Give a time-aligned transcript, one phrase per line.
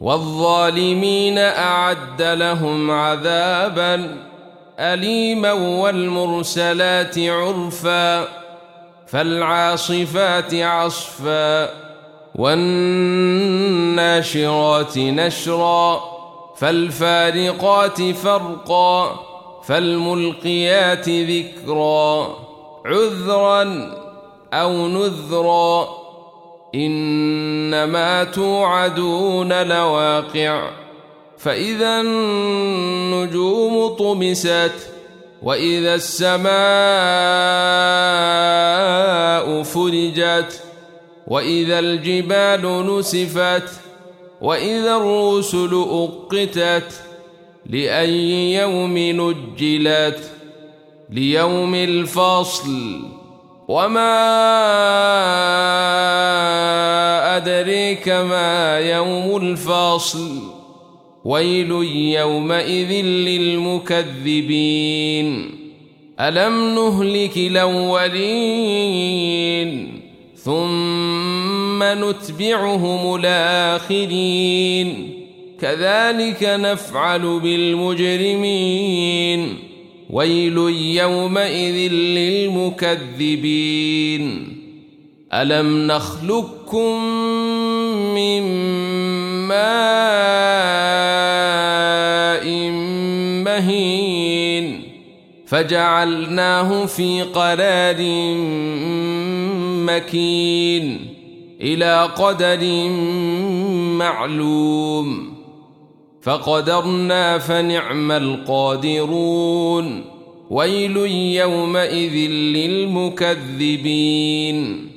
[0.00, 4.16] والظالمين أعد لهم عذابا
[4.78, 8.24] أليما والمرسلات عرفا
[9.06, 11.70] فالعاصفات عصفا
[12.34, 12.98] والناشرات
[14.98, 16.00] نشرا
[16.56, 19.20] فالفارقات فرقا
[19.64, 22.36] فالملقيات ذكرا
[22.86, 23.90] عذرا
[24.52, 25.99] أو نذرا
[26.74, 30.70] إنما توعدون لواقع.
[31.38, 34.72] فإذا النجوم طمست
[35.42, 36.50] وإذا السماء
[39.62, 40.62] فرجت
[41.26, 43.68] وإذا الجبال نسفت
[44.40, 47.02] وإذا الرسل أقتت
[47.66, 50.30] لأي يوم نجلت؟
[51.10, 53.19] ليوم الفصل.
[53.70, 54.16] وما
[57.36, 60.42] أدريك ما يوم الفصل
[61.24, 61.70] ويل
[62.18, 62.92] يومئذ
[64.10, 65.26] للمكذبين
[66.20, 68.40] ألم نهلك الأولين
[70.36, 74.40] ثم نتبعهم الآخرين
[75.60, 78.50] كذلك نفعل بالمجرمين
[80.10, 80.56] ويل
[80.96, 81.92] يومئذ
[83.12, 84.56] للمكذبين.
[85.34, 87.04] ألم نخلقكم
[88.14, 88.42] من
[89.48, 89.90] ماء
[93.44, 94.82] مهين
[95.46, 97.96] فجعلناه في قرار
[99.86, 101.06] مكين
[101.60, 102.88] إلى قدر
[103.98, 105.29] معلوم.
[106.22, 110.04] فقدرنا فنعم القادرون.
[110.50, 110.96] ويل
[111.36, 114.90] يومئذ للمكذبين.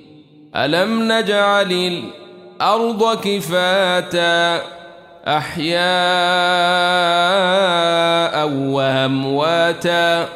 [0.56, 4.62] ألم نجعل الأرض كفاتا؟
[5.28, 5.80] أحياء
[8.50, 10.30] وأمواتا.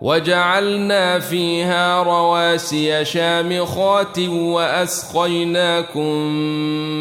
[0.00, 6.02] وجعلنا فيها رواسي شامخات وأسقيناكم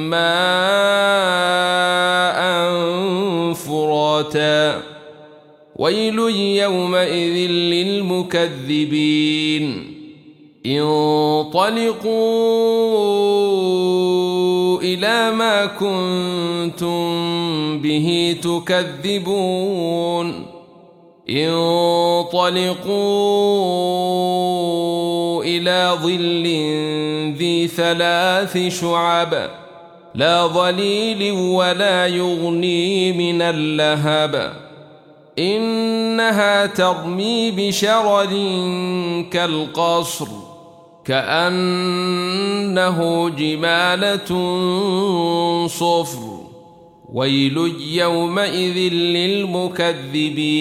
[0.09, 1.86] ماء
[5.75, 9.63] ويل يومئذ للمكذبين.
[10.65, 12.17] انطلقوا
[14.81, 16.97] إلى ما كنتم
[17.81, 20.45] به تكذبون.
[21.29, 22.93] انطلقوا
[25.43, 26.43] إلى ظل
[27.37, 29.66] ذي ثلاث شعب.
[30.17, 34.53] لا ظليل ولا يغني من اللهب.
[35.39, 38.29] إنها ترمي بشرر
[39.31, 40.27] كالقصر
[41.05, 44.27] كأنه جمالة
[45.67, 46.39] صفر.
[47.13, 50.53] ويل يومئذ للمكذبين.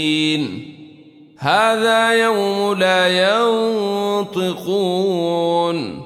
[1.39, 3.09] هذا يوم لا
[4.29, 6.06] ينطقون.